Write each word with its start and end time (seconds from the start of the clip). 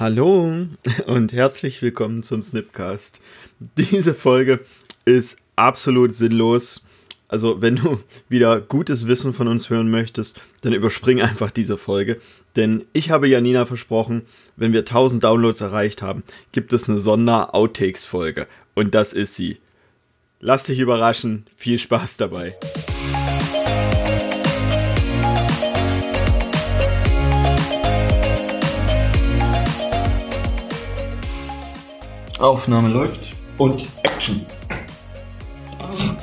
Hallo 0.00 0.50
und 1.08 1.32
herzlich 1.34 1.82
willkommen 1.82 2.22
zum 2.22 2.42
Snipcast. 2.42 3.20
Diese 3.76 4.14
Folge 4.14 4.60
ist 5.04 5.36
absolut 5.56 6.14
sinnlos. 6.14 6.82
Also, 7.28 7.60
wenn 7.60 7.76
du 7.76 8.00
wieder 8.30 8.62
gutes 8.62 9.06
Wissen 9.08 9.34
von 9.34 9.46
uns 9.46 9.68
hören 9.68 9.90
möchtest, 9.90 10.40
dann 10.62 10.72
überspring 10.72 11.20
einfach 11.20 11.50
diese 11.50 11.76
Folge. 11.76 12.18
Denn 12.56 12.86
ich 12.94 13.10
habe 13.10 13.28
Janina 13.28 13.66
versprochen, 13.66 14.22
wenn 14.56 14.72
wir 14.72 14.80
1000 14.80 15.22
Downloads 15.22 15.60
erreicht 15.60 16.00
haben, 16.00 16.22
gibt 16.52 16.72
es 16.72 16.88
eine 16.88 16.98
Sonder-Outtakes-Folge. 16.98 18.46
Und 18.74 18.94
das 18.94 19.12
ist 19.12 19.34
sie. 19.34 19.58
Lass 20.40 20.64
dich 20.64 20.78
überraschen. 20.78 21.44
Viel 21.58 21.78
Spaß 21.78 22.16
dabei. 22.16 22.54
Aufnahme 32.40 32.88
läuft 32.88 33.36
und 33.58 33.86
Action. 34.02 34.44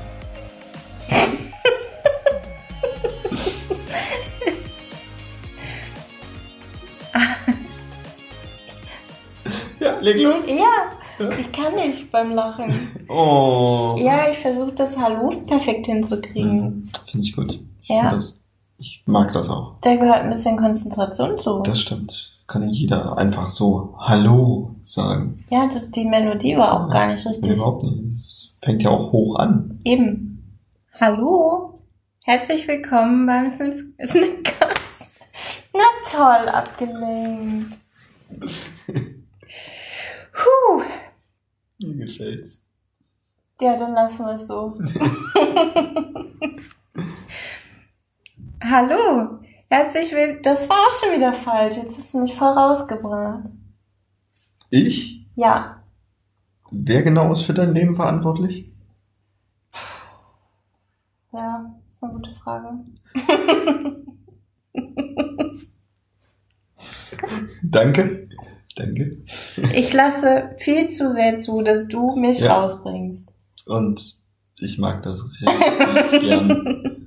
ja, 9.79 9.97
leg 9.99 10.17
los. 10.21 10.43
Ja, 10.47 11.29
ich 11.39 11.51
kann 11.51 11.75
nicht 11.75 12.11
beim 12.11 12.31
Lachen. 12.31 13.05
Oh. 13.09 13.95
Ja, 13.99 14.29
ich 14.29 14.37
versuche 14.37 14.73
das 14.73 14.97
Hallo 14.97 15.29
perfekt 15.45 15.87
hinzukriegen. 15.87 16.65
Mhm, 16.65 16.89
Finde 17.09 17.25
ich 17.27 17.35
gut. 17.35 17.59
Ich, 17.81 17.89
Ja. 17.89 18.11
das, 18.11 18.41
ich 18.77 19.03
mag 19.05 19.31
das 19.33 19.49
auch. 19.49 19.73
Da 19.81 19.95
gehört 19.95 20.23
ein 20.23 20.29
bisschen 20.29 20.57
Konzentration 20.57 21.39
zu. 21.39 21.59
Das 21.61 21.81
stimmt. 21.81 22.29
Kann 22.47 22.63
ja 22.63 22.69
jeder 22.69 23.17
einfach 23.17 23.49
so 23.49 23.95
Hallo 23.99 24.75
sagen. 24.81 25.43
ja, 25.49 25.67
das, 25.67 25.91
die 25.91 26.05
Melodie 26.05 26.55
war 26.55 26.71
auch 26.85 26.89
gar 26.89 27.07
nicht 27.07 27.25
Nee, 27.25 27.31
richtig. 27.31 27.51
überhaupt 27.51 27.83
nicht. 27.83 27.99
Es 28.15 28.55
fängt 28.63 28.83
ja 28.83 28.89
auch 28.89 29.11
hoch 29.11 29.35
an. 29.37 29.81
Eben. 29.83 30.57
Hallo, 30.99 31.81
herzlich 32.23 32.65
willkommen 32.67 33.25
beim 33.25 33.49
Snipcast. 33.49 35.09
Na 35.73 35.83
toll, 36.09 36.47
abgelenkt. 36.49 37.77
Puh. 40.31 40.81
Mir 41.83 42.05
gefällt's. 42.05 42.63
Ja, 43.59 43.75
dann 43.75 43.91
lassen 43.93 44.25
wir 44.25 44.35
es 44.35 44.47
so. 44.47 44.77
Hallo, 48.63 49.39
herzlich 49.69 50.11
willkommen. 50.13 50.41
Das 50.43 50.67
war 50.69 50.77
auch 50.87 50.91
schon 50.91 51.15
wieder 51.15 51.33
falsch. 51.33 51.77
Jetzt 51.77 51.97
hast 51.97 52.13
du 52.13 52.19
mich 52.19 52.33
voll 52.33 52.49
rausgebracht. 52.49 53.49
Ich? 54.69 55.25
Ja, 55.35 55.73
Wer 56.69 57.01
genau 57.01 57.31
ist 57.31 57.43
für 57.43 57.53
dein 57.53 57.73
Leben 57.73 57.95
verantwortlich? 57.95 58.69
ja, 61.31 61.73
ist 61.89 62.03
eine 62.03 62.11
gute 62.13 62.31
Frage. 62.35 62.67
Danke. 67.63 68.27
Danke. 68.75 69.23
Ich 69.73 69.93
lasse 69.93 70.51
viel 70.57 70.89
zu 70.89 71.09
sehr 71.09 71.37
zu, 71.37 71.61
dass 71.61 71.87
du 71.87 72.15
mich 72.15 72.39
Ja. 72.41 72.59
rausbringst. 72.59 73.29
Und 73.65 74.17
ich 74.59 74.77
mag 74.77 75.03
das 75.03 75.23
richtig 75.41 76.21
gern. 76.21 77.03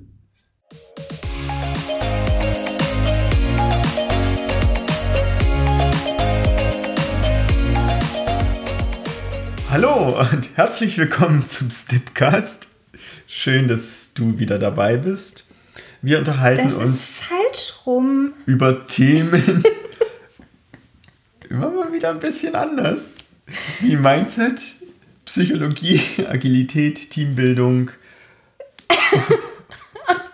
Hallo 9.71 10.19
und 10.19 10.49
herzlich 10.55 10.97
willkommen 10.97 11.47
zum 11.47 11.71
Snipcast. 11.71 12.67
Schön, 13.25 13.69
dass 13.69 14.11
du 14.13 14.37
wieder 14.37 14.59
dabei 14.59 14.97
bist. 14.97 15.45
Wir 16.01 16.17
unterhalten 16.17 16.63
Das 16.63 16.73
uns 16.73 17.05
falsch 17.05 17.85
rum. 17.85 18.33
über 18.45 18.85
Themen 18.85 19.63
immer 21.49 21.69
mal 21.69 21.93
wieder 21.93 22.09
ein 22.09 22.19
bisschen 22.19 22.53
anders. 22.53 23.19
Wie 23.79 23.95
Mindset, 23.95 24.61
Psychologie, 25.23 26.01
Agilität, 26.27 27.09
Teambildung. 27.09 27.91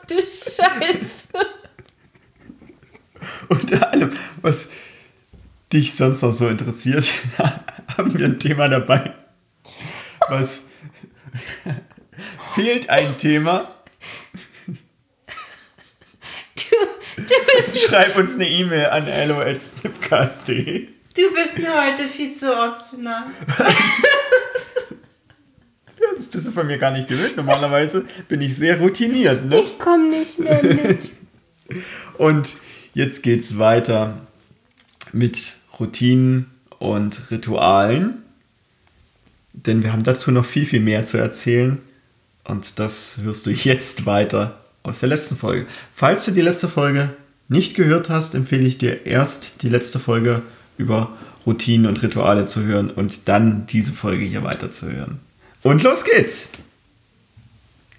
Du 0.07 0.16
Scheiße. 0.16 1.29
Unter 3.50 3.91
allem, 3.91 4.09
was 4.41 4.69
dich 5.72 5.94
sonst 5.94 6.23
noch 6.23 6.33
so 6.33 6.47
interessiert, 6.47 7.13
haben 7.97 8.17
wir 8.17 8.25
ein 8.25 8.39
Thema 8.39 8.67
dabei. 8.67 9.13
Was 10.29 10.63
fehlt 12.53 12.89
ein 12.89 13.17
Thema? 13.17 13.73
Du, 16.55 17.23
du, 17.23 17.33
bist, 17.55 17.79
Schreib 17.79 18.17
uns 18.17 18.35
eine 18.35 18.49
E-Mail 18.49 18.88
an 18.88 19.05
hello@snipcast.de. 19.05 20.88
du 21.15 21.33
bist 21.33 21.57
mir 21.57 21.73
heute 21.73 22.07
viel 22.07 22.33
zu 22.33 22.55
optional. 22.55 23.25
Das 26.15 26.25
bist 26.25 26.47
du 26.47 26.51
von 26.51 26.67
mir 26.67 26.77
gar 26.77 26.91
nicht 26.91 27.07
gewöhnt. 27.07 27.38
Normalerweise 27.38 28.05
bin 28.27 28.41
ich 28.41 28.55
sehr 28.55 28.79
routiniert, 28.79 29.45
ne? 29.45 29.61
Ich 29.61 29.79
komme 29.79 30.09
nicht 30.09 30.39
mehr 30.39 30.63
mit. 30.63 31.11
Und 32.17 32.57
jetzt 32.94 33.23
geht's 33.23 33.57
weiter 33.57 34.27
mit 35.11 35.57
Routinen 35.79 36.51
und 36.79 37.31
Ritualen. 37.31 38.23
Denn 39.66 39.84
wir 39.84 39.91
haben 39.91 40.03
dazu 40.03 40.31
noch 40.31 40.45
viel, 40.45 40.66
viel 40.66 40.79
mehr 40.79 41.03
zu 41.03 41.18
erzählen. 41.18 41.79
Und 42.44 42.79
das 42.79 43.18
hörst 43.23 43.45
du 43.45 43.50
jetzt 43.50 44.06
weiter 44.06 44.62
aus 44.84 45.00
der 45.00 45.09
letzten 45.09 45.35
Folge. 45.35 45.66
Falls 45.94 46.25
du 46.25 46.31
die 46.31 46.41
letzte 46.41 46.69
Folge 46.69 47.16
nicht 47.50 47.75
gehört 47.75 48.09
hast, 48.09 48.35
empfehle 48.35 48.66
ich 48.66 48.78
dir 48.78 49.06
erst 49.06 49.63
die 49.63 49.69
letzte 49.69 50.00
Folge 50.00 50.44
über 50.78 51.18
Routinen 51.45 51.88
und 51.88 52.03
Rituale 52.03 52.45
zu 52.45 52.63
hören 52.63 52.91
und 52.91 53.28
dann 53.28 53.66
diese 53.66 53.94
Folge 53.94 54.25
hier 54.25 54.44
weiterzuhören. 54.44 55.19
Und 55.63 55.81
los 55.81 56.03
geht's! 56.03 56.50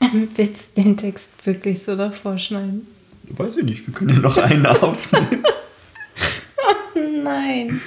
Willst 0.36 0.76
du 0.78 0.82
den 0.82 0.96
Text 0.96 1.30
wirklich 1.44 1.82
so 1.82 1.96
davor 1.96 2.38
schneiden? 2.38 2.86
Weiß 3.24 3.56
ich 3.56 3.64
nicht, 3.64 3.86
wir 3.86 3.94
können 3.94 4.10
ja 4.14 4.20
noch 4.20 4.38
einen 4.38 4.64
aufnehmen. 4.64 5.42
Nein. 7.24 7.80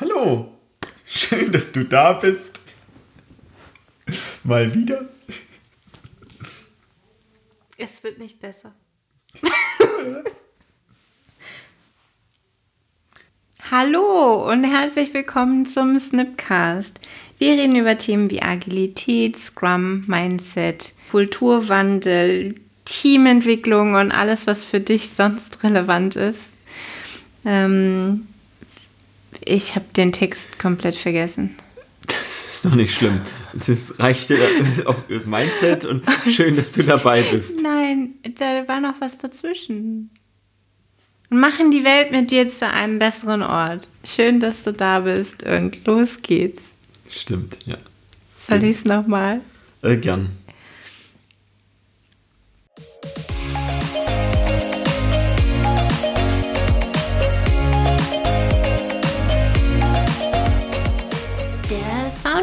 Hallo, 0.00 0.50
schön, 1.04 1.52
dass 1.52 1.69
du 1.80 1.86
da 1.86 2.12
bist. 2.12 2.60
Mal 4.44 4.74
wieder. 4.74 5.08
Es 7.78 8.02
wird 8.02 8.18
nicht 8.18 8.40
besser. 8.40 8.74
Hallo 13.70 14.50
und 14.50 14.64
herzlich 14.64 15.14
willkommen 15.14 15.64
zum 15.64 15.98
Snipcast. 15.98 16.98
Wir 17.38 17.52
reden 17.52 17.76
über 17.76 17.96
Themen 17.96 18.30
wie 18.30 18.42
Agilität, 18.42 19.38
Scrum, 19.38 20.04
Mindset, 20.06 20.92
Kulturwandel, 21.10 22.56
Teamentwicklung 22.84 23.94
und 23.94 24.12
alles, 24.12 24.46
was 24.46 24.64
für 24.64 24.80
dich 24.80 25.08
sonst 25.08 25.64
relevant 25.64 26.16
ist. 26.16 26.50
Ähm, 27.46 28.26
ich 29.42 29.76
habe 29.76 29.86
den 29.96 30.12
Text 30.12 30.58
komplett 30.58 30.96
vergessen. 30.96 31.56
Ist 32.60 32.66
noch 32.66 32.74
nicht 32.74 32.94
schlimm. 32.94 33.22
Es 33.56 33.70
ist, 33.70 33.98
reicht 34.00 34.28
dir 34.28 34.38
auf 34.84 35.08
Mindset 35.24 35.86
und 35.86 36.04
schön, 36.28 36.56
dass 36.56 36.72
du 36.72 36.82
dabei 36.82 37.22
bist. 37.22 37.62
Nein, 37.62 38.16
da 38.38 38.68
war 38.68 38.82
noch 38.82 39.00
was 39.00 39.16
dazwischen. 39.16 40.10
Machen 41.30 41.70
die 41.70 41.84
Welt 41.84 42.12
mit 42.12 42.30
dir 42.30 42.46
zu 42.48 42.68
einem 42.68 42.98
besseren 42.98 43.42
Ort. 43.42 43.88
Schön, 44.04 44.40
dass 44.40 44.62
du 44.62 44.74
da 44.74 45.00
bist 45.00 45.42
und 45.42 45.86
los 45.86 46.20
geht's. 46.20 46.62
Stimmt, 47.08 47.60
ja. 47.64 47.78
Soll 48.28 48.62
ich's 48.64 48.84
nochmal? 48.84 49.40
Äh, 49.80 49.96
gern. 49.96 50.28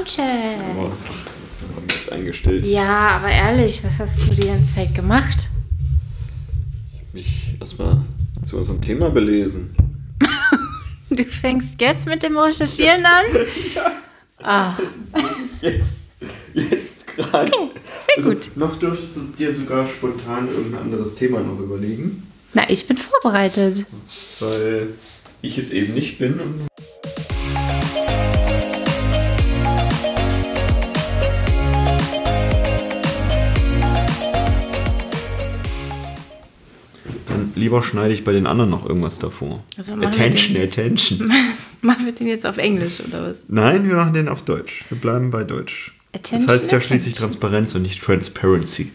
Soundcheck. 0.07 0.59
Oh, 0.77 0.89
das 0.89 1.61
haben 1.61 1.75
wir 1.87 1.95
jetzt 1.95 2.11
eingestellt. 2.11 2.65
Ja, 2.65 3.09
aber 3.17 3.29
ehrlich, 3.29 3.83
was 3.83 3.99
hast 3.99 4.17
du 4.19 4.33
die 4.33 4.47
ganze 4.47 4.73
Zeit 4.73 4.95
gemacht? 4.95 5.49
Mich 7.13 7.55
erstmal 7.59 8.01
zu 8.45 8.57
unserem 8.57 8.81
Thema 8.81 9.09
belesen. 9.09 9.75
Du 11.09 11.23
fängst 11.23 11.79
jetzt 11.79 12.05
mit 12.05 12.21
dem 12.21 12.37
Recherchieren 12.37 13.05
an? 13.05 13.23
Ah, 14.39 14.77
Jetzt, 15.61 15.83
jetzt 16.53 17.07
gerade. 17.17 17.51
okay, 17.51 17.69
sehr 18.05 18.17
Also, 18.17 18.29
gut. 18.29 18.51
noch 18.55 18.77
dürftest 18.77 19.15
du 19.17 19.21
dir 19.35 19.51
sogar 19.55 19.87
spontan 19.87 20.47
irgendein 20.47 20.81
anderes 20.83 21.15
Thema 21.15 21.39
noch 21.39 21.57
überlegen. 21.59 22.21
Na, 22.53 22.69
ich 22.69 22.85
bin 22.87 22.97
vorbereitet. 22.97 23.87
Weil 24.39 24.89
ich 25.41 25.57
es 25.57 25.71
eben 25.71 25.95
nicht 25.95 26.19
bin. 26.19 26.39
Lieber 37.67 37.83
schneide 37.83 38.13
ich 38.13 38.23
bei 38.23 38.31
den 38.31 38.47
anderen 38.47 38.69
noch 38.69 38.85
irgendwas 38.85 39.19
davor. 39.19 39.61
Also 39.77 39.93
attention, 39.95 40.53
den- 40.55 40.69
attention. 40.69 41.31
Machen 41.81 42.05
wir 42.05 42.13
den 42.13 42.27
jetzt 42.27 42.45
auf 42.45 42.57
Englisch 42.57 43.01
oder 43.01 43.23
was? 43.29 43.43
Nein, 43.49 43.87
wir 43.87 43.95
machen 43.95 44.13
den 44.13 44.29
auf 44.29 44.41
Deutsch. 44.41 44.85
Wir 44.89 44.97
bleiben 44.97 45.29
bei 45.31 45.43
Deutsch. 45.43 45.93
Attention, 46.13 46.47
das 46.47 46.55
heißt 46.63 46.71
ja 46.71 46.81
schließlich. 46.81 47.13
Transparenz 47.15 47.75
und 47.75 47.83
nicht 47.83 48.01
Transparency. 48.01 48.91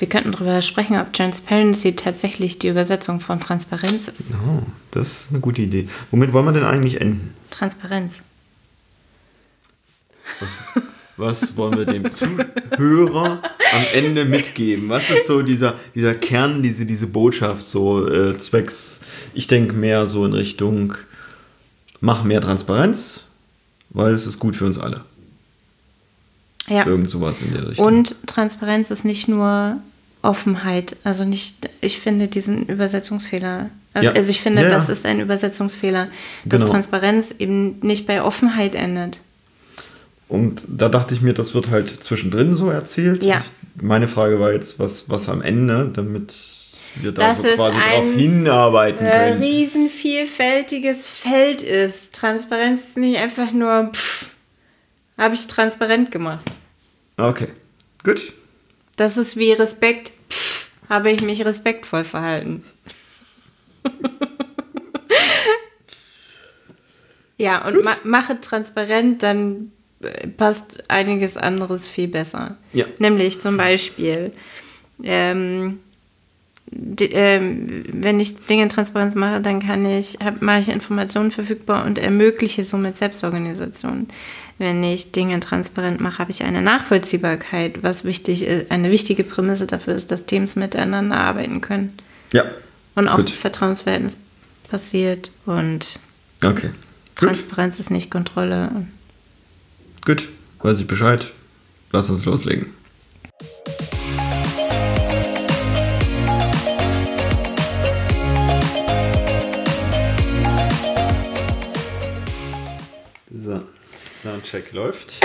Wir 0.00 0.08
könnten 0.08 0.32
darüber 0.32 0.60
sprechen, 0.62 0.96
ob 0.98 1.12
Transparency 1.12 1.94
tatsächlich 1.94 2.58
die 2.58 2.68
Übersetzung 2.68 3.20
von 3.20 3.40
Transparenz 3.40 4.08
ist. 4.08 4.32
Oh, 4.32 4.62
das 4.90 5.22
ist 5.24 5.30
eine 5.30 5.40
gute 5.40 5.62
Idee. 5.62 5.88
Womit 6.10 6.32
wollen 6.32 6.46
wir 6.46 6.52
denn 6.52 6.64
eigentlich 6.64 7.00
enden? 7.00 7.34
Transparenz. 7.50 8.20
Was, 10.40 10.50
was 11.18 11.56
wollen 11.56 11.76
wir 11.76 11.84
dem 11.84 12.08
Zuhörer 12.08 13.42
am 13.72 13.84
Ende 13.92 14.24
mitgeben? 14.24 14.88
Was 14.88 15.10
ist 15.10 15.26
so 15.26 15.42
dieser, 15.42 15.74
dieser 15.94 16.14
Kern, 16.14 16.62
diese, 16.62 16.86
diese 16.86 17.06
Botschaft, 17.06 17.66
so 17.66 18.08
äh, 18.08 18.38
zwecks, 18.38 19.00
ich 19.34 19.46
denke 19.46 19.72
mehr 19.74 20.06
so 20.06 20.24
in 20.24 20.32
Richtung, 20.32 20.94
mach 22.00 22.24
mehr 22.24 22.40
Transparenz, 22.40 23.20
weil 23.90 24.12
es 24.14 24.26
ist 24.26 24.38
gut 24.38 24.56
für 24.56 24.66
uns 24.66 24.78
alle. 24.78 25.02
Ja. 26.68 26.86
Irgend 26.86 27.08
sowas 27.10 27.42
in 27.42 27.52
der 27.52 27.68
Richtung. 27.68 27.86
Und 27.86 28.26
Transparenz 28.26 28.90
ist 28.90 29.04
nicht 29.04 29.26
nur 29.26 29.78
Offenheit. 30.22 30.96
Also 31.02 31.24
nicht, 31.24 31.68
ich 31.80 31.98
finde 31.98 32.28
diesen 32.28 32.66
Übersetzungsfehler. 32.66 33.70
Ja. 34.00 34.12
Also 34.12 34.30
ich 34.30 34.40
finde, 34.40 34.62
Ja, 34.62 34.68
das 34.68 34.86
ja. 34.88 34.92
ist 34.92 35.06
ein 35.06 35.20
Übersetzungsfehler, 35.20 36.08
dass 36.44 36.60
Genau. 36.60 36.72
Transparenz 36.72 37.34
eben 37.38 37.78
nicht 37.80 38.06
bei 38.06 38.22
Offenheit 38.22 38.74
endet. 38.74 39.20
Und 40.28 40.64
da 40.68 40.88
dachte 40.90 41.14
ich 41.14 41.22
mir, 41.22 41.32
das 41.32 41.54
wird 41.54 41.70
halt 41.70 41.88
zwischendrin 42.04 42.54
so 42.54 42.70
erzählt. 42.70 43.22
Ja. 43.24 43.38
Ich, 43.38 43.82
meine 43.82 44.08
Frage 44.08 44.38
war 44.40 44.52
jetzt, 44.52 44.78
was, 44.78 45.08
was 45.08 45.28
am 45.30 45.40
Ende, 45.40 45.90
damit 45.94 46.34
wir 46.96 47.12
da 47.12 47.28
Das 47.28 47.38
so 47.42 47.48
quasi 47.48 47.76
ein, 47.78 48.02
drauf 48.02 48.14
hinarbeiten 48.20 49.06
Äh, 49.06 49.10
können. 49.10 49.42
riesen 49.42 49.88
vielfältiges 49.88 51.06
Feld 51.06 51.62
ist. 51.62 52.12
Transparenz 52.14 52.88
ist 52.88 52.96
nicht 52.98 53.16
einfach 53.18 53.52
nur, 53.52 53.90
pff, 53.94 54.26
habe 55.16 55.34
ich 55.34 55.46
transparent 55.46 56.10
gemacht. 56.10 56.44
Okay, 57.16 57.48
gut. 58.04 58.32
Das 58.96 59.16
ist 59.16 59.36
wie 59.36 59.52
Respekt, 59.52 60.12
pff, 60.30 60.68
habe 60.88 61.10
ich 61.10 61.22
mich 61.22 61.44
respektvoll 61.44 62.04
verhalten. 62.04 62.64
ja, 67.38 67.66
und 67.66 67.84
ma 67.84 67.96
mache 68.04 68.40
transparent, 68.40 69.22
dann 69.22 69.72
passt 70.36 70.90
einiges 70.90 71.36
anderes 71.36 71.86
viel 71.88 72.08
besser. 72.08 72.56
Ja. 72.72 72.84
Nämlich 72.98 73.40
zum 73.40 73.56
Beispiel, 73.56 74.32
ähm, 75.02 75.80
di- 76.70 77.06
ähm, 77.12 77.84
wenn 77.92 78.20
ich 78.20 78.44
Dinge 78.46 78.68
transparent 78.68 79.16
mache, 79.16 79.40
dann 79.40 79.60
kann 79.60 79.84
ich, 79.84 80.18
hab, 80.22 80.40
mache 80.42 80.60
ich 80.60 80.68
Informationen 80.68 81.30
verfügbar 81.30 81.84
und 81.84 81.98
ermögliche 81.98 82.64
somit 82.64 82.96
Selbstorganisation. 82.96 84.08
Wenn 84.58 84.82
ich 84.82 85.12
Dinge 85.12 85.38
transparent 85.40 86.00
mache, 86.00 86.18
habe 86.18 86.30
ich 86.32 86.42
eine 86.42 86.62
Nachvollziehbarkeit, 86.62 87.82
was 87.82 88.04
wichtig 88.04 88.42
ist, 88.42 88.70
eine 88.70 88.90
wichtige 88.90 89.22
Prämisse 89.24 89.66
dafür 89.66 89.94
ist, 89.94 90.10
dass 90.10 90.26
Teams 90.26 90.56
miteinander 90.56 91.16
arbeiten 91.16 91.60
können 91.60 91.92
Ja. 92.32 92.44
und 92.96 93.08
auch 93.08 93.16
Gut. 93.18 93.30
Vertrauensverhältnis 93.30 94.16
passiert 94.68 95.30
und 95.46 95.98
Okay. 96.44 96.68
Gut. 97.16 97.28
Transparenz 97.28 97.80
ist 97.80 97.90
nicht 97.90 98.10
Kontrolle. 98.10 98.70
Gut. 100.08 100.26
Weiß 100.60 100.80
ich 100.80 100.86
Bescheid. 100.86 101.32
Lass 101.92 102.08
uns 102.08 102.24
loslegen. 102.24 102.72
So, 113.30 113.60
Soundcheck 114.22 114.72
läuft. 114.72 115.20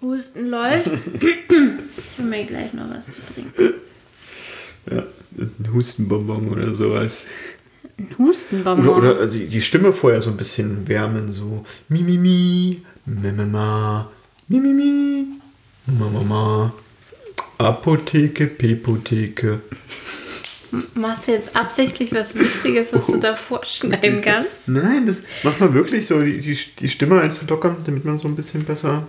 Husten 0.00 0.48
läuft. 0.48 0.86
ich 0.86 2.18
hol 2.18 2.24
mir 2.24 2.46
gleich 2.46 2.72
noch 2.72 2.88
was 2.88 3.12
zu 3.12 3.20
trinken. 3.26 3.74
Ja, 4.90 5.04
ein 5.36 5.70
Hustenbonbon 5.70 6.48
oder 6.48 6.74
sowas. 6.74 7.26
Ein 7.98 8.08
Hustenbonbon. 8.16 8.88
Oder, 8.88 9.12
oder 9.12 9.20
also 9.20 9.38
die 9.38 9.60
Stimme 9.60 9.92
vorher 9.92 10.22
so 10.22 10.30
ein 10.30 10.38
bisschen 10.38 10.88
wärmen, 10.88 11.30
so 11.30 11.66
mi 11.90 12.00
mi 12.00 12.16
mi, 12.16 12.82
mi 13.08 13.32
mi 13.32 13.44
ma, 13.46 14.08
mi 14.48 14.58
mi 14.60 14.72
mi, 14.74 15.26
ma 15.86 16.08
ma 16.10 16.22
ma. 16.22 16.72
Apotheke, 17.58 18.46
Pepotheke. 18.46 19.60
Machst 20.94 21.26
du 21.26 21.32
jetzt 21.32 21.56
absichtlich 21.56 22.12
was 22.12 22.34
Witziges, 22.34 22.92
was 22.92 23.06
du 23.06 23.16
da 23.16 23.34
vorschneiden 23.34 24.20
kannst? 24.20 24.68
Nein, 24.68 25.06
das 25.06 25.22
macht 25.42 25.58
man 25.60 25.72
wirklich 25.74 26.06
so, 26.06 26.22
die, 26.22 26.38
die, 26.38 26.56
die 26.78 26.88
Stimme 26.88 27.20
einzulockern, 27.20 27.76
damit 27.86 28.04
man 28.04 28.18
so 28.18 28.28
ein 28.28 28.36
bisschen 28.36 28.64
besser 28.64 29.08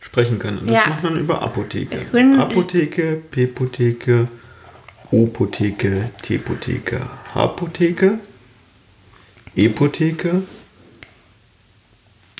sprechen 0.00 0.38
kann. 0.38 0.58
Und 0.58 0.68
das 0.68 0.76
Ja. 0.78 0.86
macht 0.88 1.02
man 1.02 1.18
über 1.18 1.42
Apotheke. 1.42 1.98
Bin- 2.10 2.38
Apotheke, 2.38 3.20
Pepotheke, 3.30 4.28
Opotheke, 5.10 6.10
Tepotheke, 6.22 7.00
Hapotheke, 7.34 8.18
Epotheke, 9.54 10.42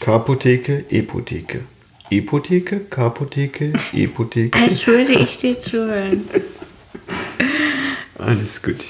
Kapotheke, 0.03 0.85
Epotheke. 0.91 1.61
Epotheke, 2.11 2.81
Kapotheke, 2.91 3.73
Epotheke. 3.93 4.59
Als 4.61 4.85
würde 4.85 5.13
ich 5.13 5.39
dir 5.39 5.63
zuhören. 5.63 6.29
Alles 8.19 8.61
gut. 8.61 8.85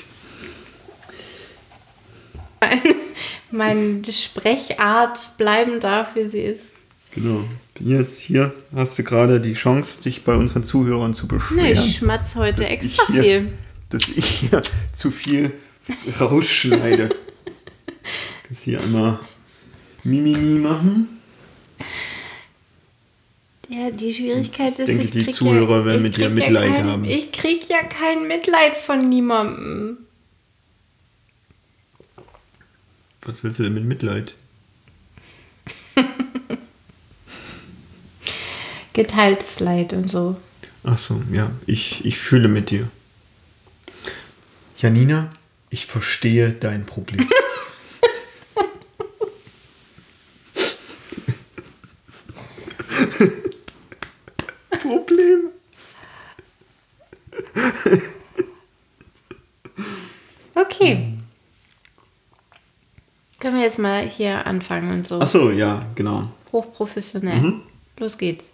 Meine 3.50 4.02
Sprechart 4.10 5.36
bleiben 5.36 5.80
darf, 5.80 6.14
wie 6.14 6.30
sie 6.30 6.40
ist. 6.40 6.72
Genau. 7.10 7.44
Jetzt 7.78 8.18
hier 8.20 8.54
hast 8.74 8.98
du 8.98 9.04
gerade 9.04 9.38
die 9.38 9.52
Chance, 9.52 10.00
dich 10.00 10.24
bei 10.24 10.34
unseren 10.34 10.64
Zuhörern 10.64 11.12
zu 11.12 11.28
beschweren. 11.28 11.62
Ne, 11.62 11.72
ich 11.72 11.96
schmatz 11.96 12.36
heute 12.36 12.62
dass 12.62 12.72
extra 12.72 13.06
hier, 13.12 13.22
viel. 13.22 13.52
Dass 13.90 14.08
ich 14.08 14.24
hier 14.24 14.62
zu 14.94 15.10
viel 15.10 15.52
rausschneide. 16.20 17.10
Kannst 18.44 18.62
hier 18.62 18.80
einmal 18.80 19.20
Mimimi 20.04 20.58
machen. 20.58 21.20
Ja, 23.68 23.90
die 23.90 24.12
Schwierigkeit 24.12 24.74
Ich 24.74 24.78
ist, 24.80 24.88
denke, 24.88 25.02
ich 25.02 25.10
die 25.12 25.24
krieg 25.24 25.34
Zuhörer 25.34 25.78
ja, 25.78 25.84
werden 25.86 26.02
mit 26.02 26.16
dir 26.16 26.28
Mitleid 26.28 26.70
ja 26.70 26.74
kein, 26.74 26.84
haben. 26.84 27.04
Ich 27.04 27.32
krieg 27.32 27.68
ja 27.68 27.82
kein 27.82 28.28
Mitleid 28.28 28.76
von 28.76 28.98
niemandem. 28.98 29.98
Was 33.22 33.42
willst 33.44 33.60
du 33.60 33.62
denn 33.62 33.72
mit 33.74 33.84
Mitleid? 33.84 34.34
Geteiltes 38.92 39.60
Leid 39.60 39.92
und 39.94 40.10
so. 40.10 40.36
Ach 40.84 40.98
so, 40.98 41.22
ja, 41.32 41.50
ich, 41.66 42.04
ich 42.04 42.18
fühle 42.18 42.48
mit 42.48 42.70
dir. 42.70 42.88
Janina, 44.76 45.30
ich 45.70 45.86
verstehe 45.86 46.50
dein. 46.52 46.84
Problem? 46.84 47.26
Okay. 60.54 61.12
Wir 63.76 63.82
mal 63.82 64.06
hier 64.06 64.46
anfangen 64.46 64.92
und 64.92 65.06
so. 65.06 65.20
Ach 65.20 65.26
so, 65.26 65.50
ja, 65.50 65.86
genau. 65.94 66.28
Hochprofessionell. 66.52 67.40
Mhm. 67.40 67.60
Los 67.98 68.18
geht's. 68.18 68.50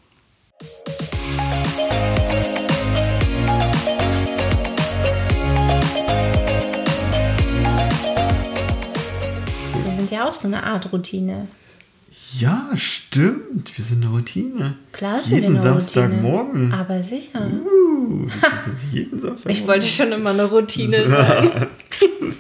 Wir 9.85 9.93
sind 9.97 10.11
ja 10.11 10.29
auch 10.29 10.35
so 10.35 10.47
eine 10.47 10.63
Art 10.65 10.93
Routine. 10.93 11.49
Ja, 12.39 12.69
stimmt. 12.75 13.77
Wir 13.77 13.85
sind 13.85 14.05
eine 14.05 14.13
Routine. 14.15 14.75
Klar 14.93 15.21
sind 15.21 15.31
wir 15.31 15.39
Jeden 15.39 15.55
eine 15.55 15.61
Samstagmorgen. 15.63 16.61
Routine. 16.67 16.77
Aber 16.79 17.03
sicher. 17.03 17.47
Uh, 17.47 18.27
jeden 18.93 19.19
Samstagmorgen. 19.21 19.51
Ich 19.51 19.67
wollte 19.67 19.87
schon 19.87 20.13
immer 20.13 20.31
eine 20.31 20.45
Routine 20.45 21.09
sein. 21.09 21.67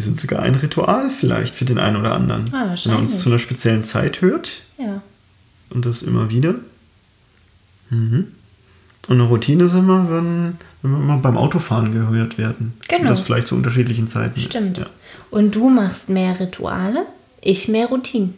Wir 0.00 0.04
sind 0.06 0.18
sogar 0.18 0.40
ein 0.40 0.54
Ritual 0.54 1.10
vielleicht 1.10 1.54
für 1.54 1.66
den 1.66 1.78
einen 1.78 1.96
oder 1.98 2.14
anderen. 2.14 2.46
Ah, 2.54 2.74
Wenn 2.84 2.92
er 2.92 2.98
uns 2.98 3.20
zu 3.20 3.28
einer 3.28 3.38
speziellen 3.38 3.84
Zeit 3.84 4.22
hört 4.22 4.62
Ja. 4.78 5.02
und 5.74 5.84
das 5.84 6.00
immer 6.00 6.30
wieder. 6.30 6.54
Mhm. 7.90 8.28
Und 9.08 9.14
eine 9.20 9.24
Routine 9.24 9.64
ist 9.64 9.74
immer, 9.74 10.08
wenn, 10.10 10.56
wenn 10.80 10.90
wir 10.92 10.98
immer 11.00 11.18
beim 11.18 11.36
Autofahren 11.36 11.92
gehört 11.92 12.38
werden. 12.38 12.72
Genau. 12.88 13.02
Und 13.02 13.10
das 13.10 13.20
vielleicht 13.20 13.48
zu 13.48 13.54
unterschiedlichen 13.56 14.08
Zeiten 14.08 14.40
Stimmt. 14.40 14.78
ist. 14.78 14.84
Ja. 14.86 14.90
Und 15.30 15.54
du 15.54 15.68
machst 15.68 16.08
mehr 16.08 16.40
Rituale, 16.40 17.04
ich 17.42 17.68
mehr 17.68 17.88
Routinen. 17.88 18.32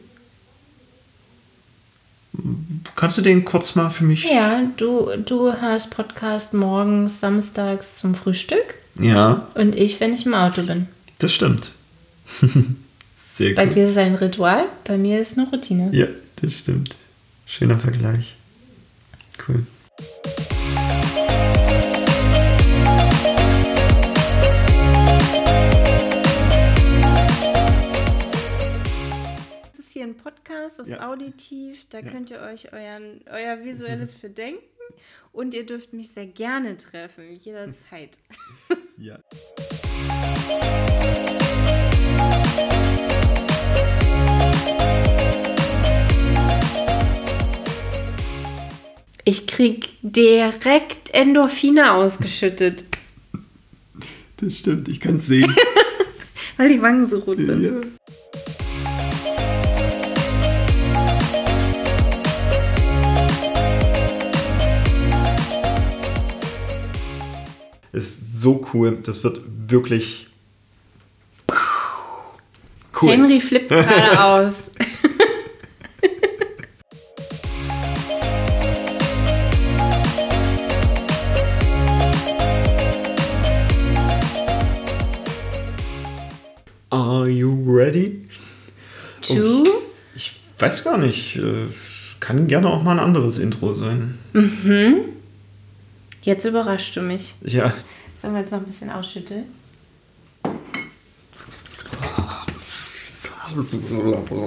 Kannst 2.97 3.19
du 3.19 3.23
den 3.23 3.45
kurz 3.45 3.77
mal 3.77 3.91
für 3.91 4.03
mich? 4.03 4.25
Ja, 4.29 4.63
du, 4.79 5.11
du 5.25 5.53
hörst 5.53 5.93
Podcast 5.93 6.55
morgens, 6.55 7.21
samstags 7.21 7.99
zum 7.99 8.17
Frühstück 8.17 8.75
Ja, 8.99 9.47
und 9.55 9.77
ich, 9.77 10.01
wenn 10.01 10.13
ich 10.13 10.27
im 10.27 10.35
Auto 10.35 10.63
bin. 10.63 10.89
Das 11.23 11.33
stimmt. 11.35 11.73
Sehr 13.17 13.55
Bei 13.55 13.65
gut. 13.65 13.75
dir 13.75 13.85
ist 13.85 13.91
es 13.91 13.97
ein 13.97 14.15
Ritual, 14.15 14.67
bei 14.85 14.97
mir 14.99 15.21
ist 15.21 15.39
eine 15.39 15.49
Routine. 15.49 15.91
Ja, 15.93 16.07
das 16.41 16.59
stimmt. 16.59 16.97
Schöner 17.47 17.79
Vergleich. 17.79 18.37
Cool. 19.49 19.67
Das 29.71 29.79
ist 29.79 29.93
hier 29.93 30.05
ein 30.05 30.17
Podcast, 30.17 30.79
das 30.79 30.89
ist 30.89 30.93
Ja. 30.99 31.09
auditiv, 31.11 31.87
da 31.91 32.01
Ja. 32.01 32.11
könnt 32.11 32.31
ihr 32.31 32.41
euch 32.41 32.73
euren, 32.73 33.21
euer 33.31 33.65
visuelles 33.65 34.15
für 34.21 34.31
denken 34.31 34.63
und 35.33 35.55
ihr 35.55 35.65
dürft 35.67 35.93
mich 35.93 36.11
sehr 36.11 36.27
gerne 36.27 36.77
treffen, 36.77 37.33
jederzeit. 37.37 38.11
Ja. 38.99 39.19
Ich 49.25 49.47
krieg 49.47 49.91
direkt 50.03 51.11
Endorphine 51.15 51.93
ausgeschüttet, 51.93 52.85
Das 54.39 54.59
stimmt, 54.59 54.89
ich 54.89 54.99
kann 54.99 55.15
es 55.17 55.27
sehen. 55.27 55.55
weil 56.57 56.69
die 56.69 56.83
Wangen 56.83 57.07
so 57.07 57.19
rot 57.21 57.39
sind. 57.39 57.63
ja. 57.63 57.71
Ist 67.93 68.41
so 68.41 68.65
cool. 68.73 68.99
Das 69.05 69.23
wird 69.23 69.41
wirklich 69.67 70.27
cool. 73.03 73.11
Henry 73.13 73.41
flippt 73.41 73.69
gerade 73.69 74.21
aus. 74.25 74.71
Are 86.91 87.29
you 87.29 87.51
ready? 87.67 88.27
Two. 89.23 89.65
Ich 90.15 90.35
weiß 90.59 90.85
gar 90.85 90.99
nicht. 90.99 91.37
äh, 91.37 91.67
Kann 92.21 92.47
gerne 92.49 92.69
auch 92.69 92.83
mal 92.83 92.93
ein 92.93 93.01
anderes 93.05 93.39
Intro 93.39 93.73
sein. 93.75 94.19
Jetzt 96.23 96.45
überraschst 96.45 96.97
du 96.97 97.01
mich. 97.03 97.35
Ja. 97.43 97.73
Sollen 98.21 98.35
wir 98.35 98.41
jetzt 98.41 98.53
noch 98.53 98.61
ein 98.61 98.67
bisschen 98.67 98.91
ausschütteln? 98.91 99.47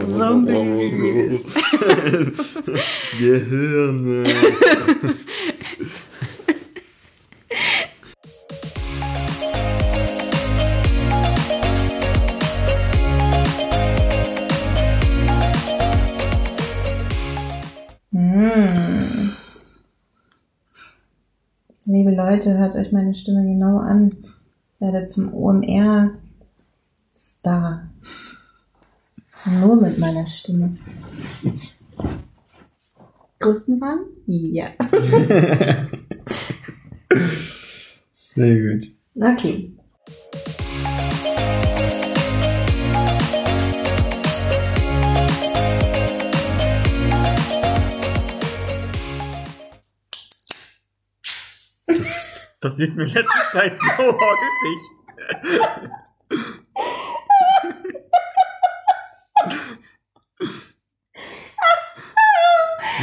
Zombies. 0.10 1.46
Gehirne. 3.20 4.26
Liebe 21.88 22.10
Leute, 22.10 22.58
hört 22.58 22.76
euch 22.76 22.92
meine 22.92 23.14
Stimme 23.14 23.44
genau 23.44 23.78
an. 23.78 24.18
Werdet 24.80 25.12
zum 25.12 25.32
OMR-Star. 25.34 26.12
Nur 29.46 29.76
mit 29.76 30.00
meiner 30.00 30.26
Stimme. 30.26 30.76
Größenwahn? 33.40 34.00
Ja. 34.26 34.70
Sehr 38.12 38.60
gut. 38.60 38.84
Okay. 39.16 39.72
Das 51.86 52.58
passiert 52.60 52.96
mir 52.96 53.04
in 53.04 53.10
letzter 53.10 53.52
Zeit 53.52 53.80
so 53.80 54.04
häufig. 54.20 54.82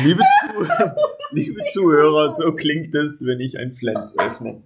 Liebe, 0.00 0.22
Zuh 0.22 0.66
Liebe 1.32 1.61
Zuhörer, 1.72 2.32
so 2.32 2.52
klingt 2.54 2.94
es, 2.94 3.25
wenn 3.25 3.40
ich 3.40 3.58
ein 3.58 3.72
Flens 3.72 4.18
öffne. 4.18 4.62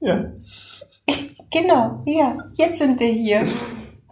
Ja, 0.00 0.32
Genau, 1.50 2.02
ja. 2.06 2.38
Jetzt 2.54 2.78
sind 2.78 2.98
wir 2.98 3.12
hier. 3.12 3.46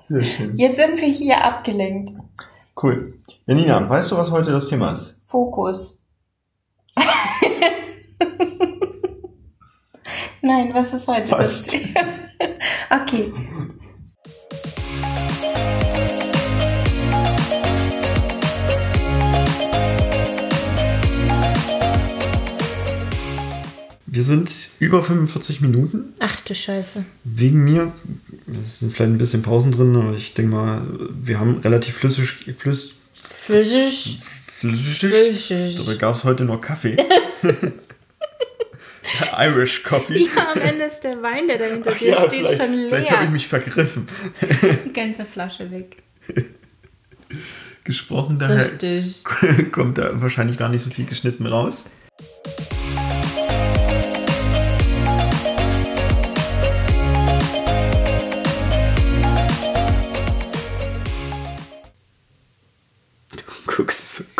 sehr 0.08 0.22
schön. 0.22 0.56
Jetzt 0.58 0.76
sind 0.76 1.00
wir 1.00 1.08
hier 1.08 1.42
abgelenkt. 1.42 2.12
Cool. 2.80 3.14
Janina, 3.46 3.88
weißt 3.88 4.12
du, 4.12 4.18
was 4.18 4.30
heute 4.30 4.52
das 4.52 4.68
Thema 4.68 4.92
ist? 4.92 5.18
Fokus. 5.22 6.02
Nein, 10.42 10.72
was 10.72 10.94
ist 10.94 11.06
heute 11.06 11.30
das 11.30 11.30
Fast. 11.30 11.70
Thema? 11.70 12.00
Okay. 12.90 13.30
Wir 24.06 24.24
sind 24.24 24.70
über 24.80 25.04
45 25.04 25.60
Minuten. 25.60 26.14
Ach 26.18 26.40
du 26.40 26.54
Scheiße. 26.54 27.04
Wegen 27.24 27.62
mir, 27.64 27.92
es 28.58 28.80
sind 28.80 28.92
vielleicht 28.92 29.12
ein 29.12 29.18
bisschen 29.18 29.42
Pausen 29.42 29.70
drin, 29.72 29.94
aber 29.94 30.14
ich 30.14 30.34
denke 30.34 30.52
mal, 30.52 30.82
wir 31.22 31.38
haben 31.38 31.58
relativ 31.58 31.94
flüssig, 31.96 32.30
flüss, 32.56 32.94
Physisch. 33.12 34.18
flüssig. 34.46 34.98
Flüssig. 34.98 35.76
Dabei 35.76 35.94
gab 35.96 36.14
es 36.16 36.24
heute 36.24 36.44
nur 36.44 36.60
Kaffee. 36.60 36.96
Irish 39.38 39.82
Coffee. 39.82 40.26
Ja, 40.34 40.52
am 40.52 40.60
Ende 40.60 40.84
ist 40.84 41.00
der 41.00 41.22
Wein, 41.22 41.46
der 41.48 41.58
dahinter 41.58 41.92
dir 41.92 42.10
Ja, 42.10 42.16
steht, 42.16 42.46
vielleicht, 42.46 42.56
schon 42.60 42.72
vielleicht 42.88 43.10
habe 43.10 43.22
ich 43.22 43.28
leer. 43.28 43.30
mich 43.30 43.48
vergriffen. 43.48 44.06
Die 44.84 44.92
ganze 44.92 45.24
Flasche 45.24 45.70
weg. 45.70 45.96
Gesprochen, 47.84 48.38
daher 48.38 48.56
Richtig. 48.56 49.24
kommt 49.72 49.98
da 49.98 50.10
wahrscheinlich 50.20 50.58
gar 50.58 50.68
nicht 50.68 50.82
so 50.82 50.90
viel 50.90 51.06
geschnitten 51.06 51.46
raus. 51.46 51.84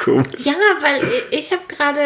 Komisch. 0.03 0.27
Ja, 0.39 0.55
weil 0.81 1.03
ich 1.31 1.53
habe 1.53 1.63
gerade 1.69 2.01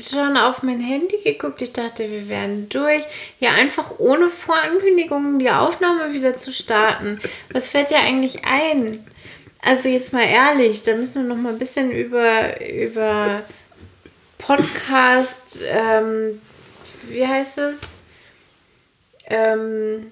schon 0.00 0.36
auf 0.36 0.62
mein 0.62 0.80
Handy 0.80 1.18
geguckt. 1.22 1.62
Ich 1.62 1.72
dachte, 1.72 2.10
wir 2.10 2.28
wären 2.28 2.68
durch. 2.68 3.04
Ja, 3.38 3.52
einfach 3.52 3.98
ohne 3.98 4.28
Vorankündigungen 4.28 5.38
die 5.38 5.50
Aufnahme 5.50 6.14
wieder 6.14 6.36
zu 6.36 6.52
starten. 6.52 7.20
Was 7.52 7.68
fällt 7.68 7.90
dir 7.90 7.98
eigentlich 7.98 8.44
ein? 8.44 9.04
Also 9.62 9.88
jetzt 9.88 10.12
mal 10.12 10.24
ehrlich, 10.24 10.82
da 10.82 10.94
müssen 10.94 11.22
wir 11.22 11.34
noch 11.34 11.40
mal 11.40 11.52
ein 11.52 11.58
bisschen 11.58 11.90
über, 11.90 12.66
über 12.66 13.42
Podcast, 14.38 15.60
ähm, 15.66 16.40
wie 17.08 17.26
heißt 17.26 17.58
es? 17.58 17.80
Ähm, 19.26 20.10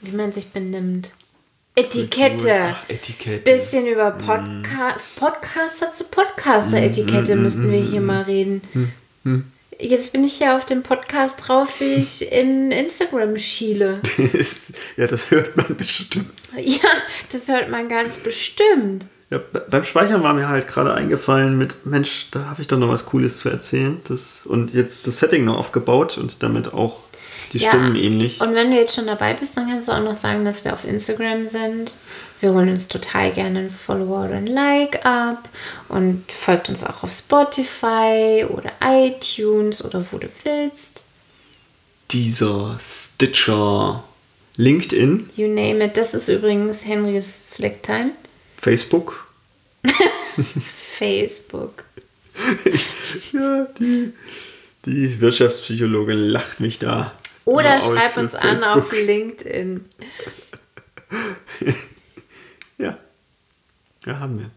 wie 0.00 0.16
man 0.16 0.32
sich 0.32 0.50
benimmt. 0.50 1.14
Etikette 1.78 2.74
Ach, 2.74 2.88
Etikette. 2.88 3.52
bisschen 3.52 3.86
über 3.86 4.10
Podca 4.10 4.96
Podcaster 5.16 5.92
zu 5.92 6.04
Podcaster-Etikette 6.04 7.36
müssten 7.36 7.70
wir 7.70 7.82
hier 7.82 8.00
mal 8.00 8.22
reden. 8.22 8.62
Jetzt 9.78 10.14
bin 10.14 10.24
ich 10.24 10.40
ja 10.40 10.56
auf 10.56 10.64
dem 10.64 10.82
Podcast 10.82 11.46
drauf, 11.46 11.80
wie 11.80 11.96
ich 11.96 12.32
in 12.32 12.70
Instagram 12.72 13.36
schiele. 13.36 14.00
ja, 14.96 15.06
das 15.06 15.30
hört 15.30 15.54
man 15.58 15.76
bestimmt. 15.76 16.30
Ja, 16.56 16.88
das 17.30 17.46
hört 17.48 17.68
man 17.68 17.90
ganz 17.90 18.16
bestimmt. 18.16 19.04
Ja, 19.28 19.40
beim 19.68 19.84
Speichern 19.84 20.22
war 20.22 20.32
mir 20.32 20.48
halt 20.48 20.68
gerade 20.68 20.94
eingefallen 20.94 21.58
mit, 21.58 21.84
Mensch, 21.84 22.28
da 22.30 22.46
habe 22.46 22.62
ich 22.62 22.68
doch 22.68 22.78
noch 22.78 22.88
was 22.88 23.04
Cooles 23.04 23.40
zu 23.40 23.50
erzählen. 23.50 24.00
Das, 24.08 24.46
und 24.46 24.72
jetzt 24.72 25.06
das 25.06 25.18
Setting 25.18 25.44
noch 25.44 25.58
aufgebaut 25.58 26.16
und 26.16 26.42
damit 26.42 26.72
auch 26.72 27.00
die 27.52 27.58
Ja, 27.58 27.68
Stimmen 27.70 27.96
ähnlich. 27.96 28.40
Und 28.40 28.54
wenn 28.54 28.70
du 28.70 28.76
jetzt 28.76 28.94
schon 28.94 29.06
dabei 29.06 29.34
bist, 29.34 29.56
dann 29.56 29.68
kannst 29.68 29.88
du 29.88 29.92
auch 29.92 30.02
noch 30.02 30.14
sagen, 30.14 30.44
dass 30.44 30.64
wir 30.64 30.72
auf 30.72 30.84
Instagram 30.84 31.48
sind. 31.48 31.94
Wir 32.40 32.52
holen 32.52 32.68
uns 32.68 32.88
total 32.88 33.32
gerne 33.32 33.60
ein 33.60 33.70
Follower 33.70 34.26
oder 34.26 34.34
ein 34.34 34.46
Like 34.46 35.04
ab 35.06 35.48
und 35.88 36.30
folgt 36.30 36.68
uns 36.68 36.84
auch 36.84 37.02
auf 37.02 37.12
Spotify 37.12 38.44
oder 38.48 38.72
iTunes 38.82 39.82
oder 39.84 40.04
wo 40.10 40.18
du 40.18 40.28
willst. 40.44 41.02
Dieser 42.10 42.76
Stitcher, 42.78 44.04
LinkedIn, 44.56 45.30
You 45.34 45.48
name 45.48 45.84
it. 45.84 45.96
Das 45.96 46.14
ist 46.14 46.28
übrigens 46.28 46.84
Henrys 46.84 47.52
Slacktime. 47.54 48.10
Facebook. 48.60 49.26
Facebook. 50.98 51.84
Ja, 53.32 53.66
die, 53.78 54.12
die 54.84 55.20
Wirtschaftspsychologin 55.20 56.18
lacht 56.18 56.60
mich 56.60 56.78
da. 56.78 57.12
Oder 57.46 57.76
immer 57.76 57.84
aus 57.84 57.86
schreib 57.86 58.16
uns 58.18 58.34
an 58.34 58.62
auf. 58.62 58.92
LinkedIn. 58.92 59.84
Ja. 62.78 62.98
Ja, 64.04 64.18
haben 64.18 64.38
wir. 64.38 64.50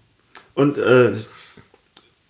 Und 0.53 0.77
äh, 0.77 1.13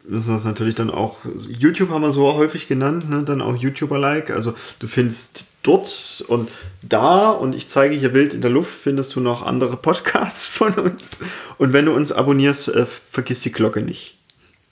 müssen 0.04 0.36
es 0.36 0.44
natürlich 0.44 0.75
dann 0.75 0.92
auch, 0.92 1.18
YouTube 1.48 1.89
haben 1.89 2.01
wir 2.01 2.13
so 2.13 2.34
häufig 2.36 2.68
genannt, 2.68 3.10
ne? 3.10 3.24
dann 3.24 3.42
auch 3.42 3.56
YouTuber-like. 3.56 4.30
Also 4.30 4.54
du 4.80 4.88
findest 4.88 5.46
dort 5.63 6.24
und 6.28 6.50
da 6.82 7.32
und 7.32 7.56
ich 7.56 7.68
zeige 7.68 7.96
hier 7.96 8.13
wild 8.13 8.34
in 8.34 8.42
der 8.42 8.51
Luft, 8.51 8.72
findest 8.72 9.16
du 9.16 9.20
noch 9.20 9.42
andere 9.42 9.78
Podcasts 9.78 10.46
von 10.46 10.74
uns. 10.75 11.18
Und 11.58 11.74
wenn 11.74 11.86
du 11.86 11.94
uns 11.94 12.12
abonnierst, 12.12 12.70
äh, 12.70 12.86
vergiss 12.86 13.42
die 13.42 13.51
Glocke 13.51 13.82
nicht. 13.82 14.18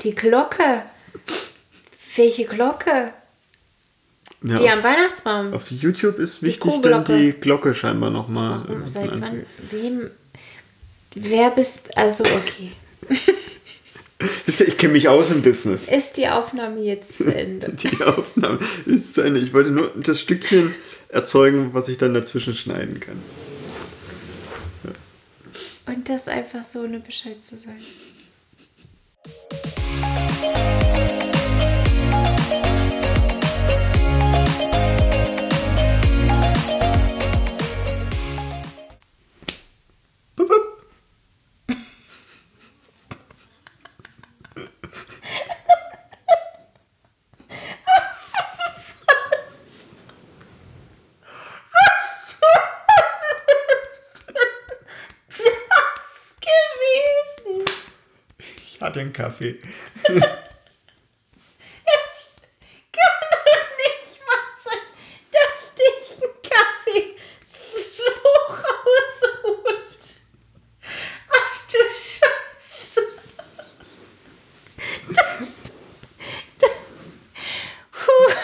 Die 0.02 0.14
Glocke. 0.14 0.84
Welche 2.16 2.46
Glocke? 2.46 3.14
Ja, 4.44 4.56
Die 4.56 4.64
auf, 4.66 4.72
am 4.74 4.84
Weihnachtsbaum. 4.84 5.54
auf 5.54 5.72
YouTube 5.72 6.20
ist 6.20 6.44
wichtig 6.44 6.72
dann 6.82 7.04
Kuhglocke. 7.04 7.18
die 7.18 7.32
Glocke 7.34 7.74
scheinbar 7.74 8.12
nochmal. 8.12 8.62
Warum? 8.68 8.88
Seit 8.88 9.10
wann? 9.20 9.46
Wem? 9.72 10.12
Wer 11.16 11.50
bist. 11.52 11.98
Also, 11.98 12.24
okay. 12.24 12.72
Ich 14.48 14.78
kenne 14.80 14.94
mich 14.94 15.08
aus 15.10 15.30
im 15.30 15.44
Business. 15.44 15.90
Ist 15.90 16.18
die 16.18 16.28
Aufnahme 16.28 16.82
jetzt 16.82 17.18
zu 17.18 17.26
Ende? 17.26 17.72
Die 17.74 18.02
Aufnahme 18.04 18.58
ist 18.88 19.14
zu 19.14 19.22
Ende. 19.22 19.40
Ich 19.40 19.54
wollte 19.54 19.70
nur 19.70 19.92
das 19.96 20.20
Stückchen 20.20 20.74
erzeugen, 21.10 21.70
was 21.74 21.88
ich 21.88 22.00
dann 22.00 22.16
dazwischen 22.16 22.56
schneiden 22.56 23.00
kann. 23.00 23.22
Und 25.86 26.10
das 26.10 26.28
einfach 26.28 26.64
so 26.64 26.80
ohne 26.80 27.00
Bescheid 27.00 27.46
zu 27.46 27.58
sagen. 27.58 27.78
Hatte 58.88 59.02
einen 59.02 59.12
Kaffee. 59.12 59.60
Kann 60.08 60.16
doch 60.16 60.26
nicht 63.76 64.16
wahr 64.26 64.48
sein, 64.64 64.86
dass 65.30 65.60
dich 65.76 66.24
ein 66.24 66.32
Kaffee 66.42 67.18
so 67.92 68.10
rausholt. 68.48 70.04
Ach 71.30 71.58
du 71.70 71.80
Scheiße. 71.92 73.02
Das. 75.10 75.72
das 76.58 76.72
puh. 77.92 78.38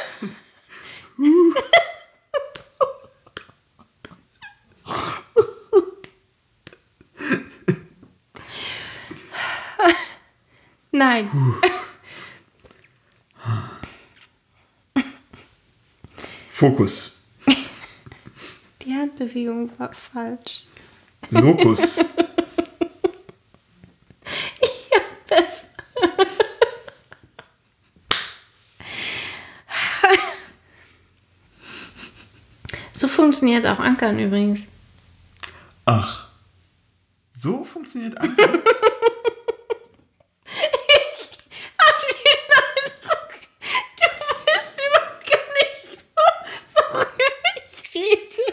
Nein. 11.04 11.30
Fokus. 16.52 17.12
Die 18.82 18.94
Handbewegung 18.94 19.70
war 19.78 19.94
falsch. 19.94 20.64
Lokus. 21.30 22.04
Ja, 24.94 25.00
besser. 25.28 25.68
So 32.94 33.08
funktioniert 33.08 33.66
auch 33.68 33.80
Ankern 33.80 34.20
übrigens. 34.20 34.68
Ach. 35.86 36.30
So 37.34 37.64
funktioniert 37.64 38.18
Anker. 38.18 38.62
Hab 41.80 41.98
den 42.00 42.42
Eindruck, 42.60 43.30
du 43.98 44.06
weißt 44.46 44.80
überhaupt 44.88 45.24
gar 45.30 45.48
nicht, 45.60 45.90
wo- 46.16 46.42
worüber 46.94 47.52
ich 47.66 47.76
rede. 47.96 48.44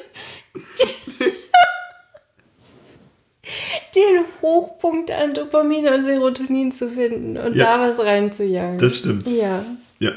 Den 3.95 4.25
Hochpunkt 4.41 5.11
an 5.31 5.35
Dopamin 5.35 5.87
und 5.89 6.05
Serotonin 6.05 6.73
zu 6.73 6.91
finden 6.91 7.37
und 7.37 7.55
Ja. 7.55 7.77
da 7.77 7.81
was 7.89 7.99
reinzujagen. 8.01 8.79
Das 8.79 8.99
stimmt. 8.99 9.29
Ja. 9.29 9.65
Ja. 9.99 10.13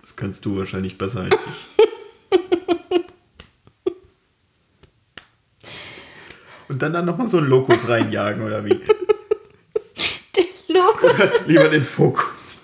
Das 0.00 0.16
kannst 0.16 0.44
du 0.44 0.56
wahrscheinlich 0.58 0.98
besser 0.98 1.20
als 1.20 1.34
ich. 1.34 1.68
Und 6.68 6.80
dann 6.82 6.92
dann 6.92 7.04
nochmal 7.04 7.26
so 7.26 7.38
einen 7.38 7.48
Lokus 7.48 7.88
reinjagen, 7.88 8.44
oder 8.44 8.64
wie? 8.64 8.70
Der 10.36 10.44
Logo. 10.68 11.08
Lieber 11.48 11.68
den 11.68 11.82
Fokus. 11.82 12.60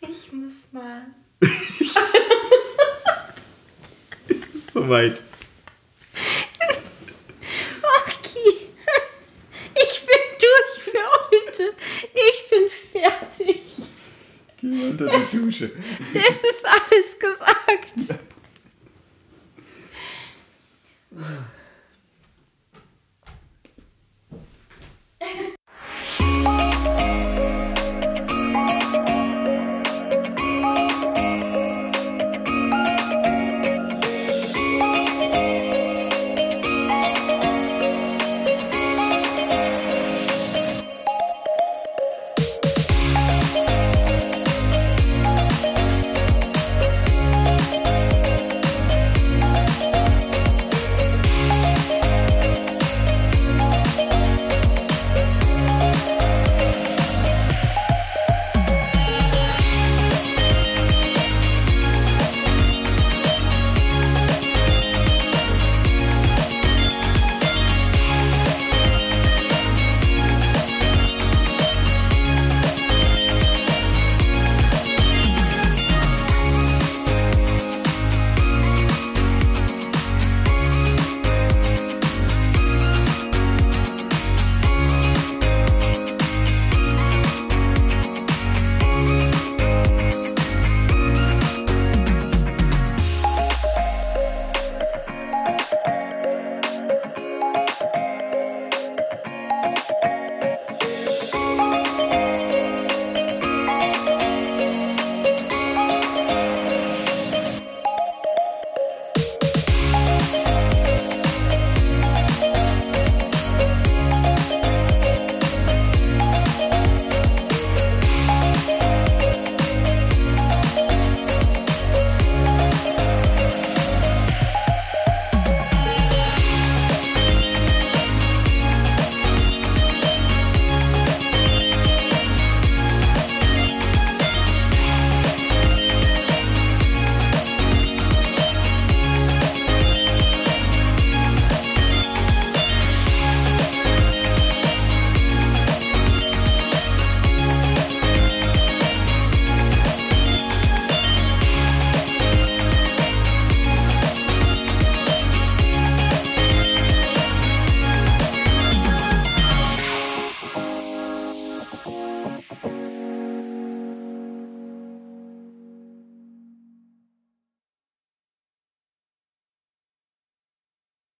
Ich 0.00 0.32
muss 0.32 0.54
mal. 0.72 1.06
Ist 4.26 4.54
es 4.56 4.66
soweit? 4.72 5.22
Okay. 8.08 8.68
Ich 9.76 10.00
bin 10.04 10.22
durch 10.40 10.82
für 10.82 10.98
heute. 11.30 11.72
Ich 12.12 12.50
bin 12.50 12.68
fertig. 13.00 13.62
Geh 14.60 14.81
unter 14.92 15.06
die 15.06 15.36
Dusche. 15.36 15.70
Es 16.14 16.36
ist 16.36 16.66
alles 16.66 17.18
gesagt. 17.18 18.20